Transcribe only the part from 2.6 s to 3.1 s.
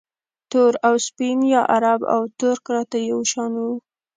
راته